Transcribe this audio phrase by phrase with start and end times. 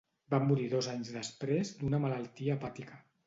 [0.33, 2.99] Va morir dos anys després d'una malaltia hepàtica.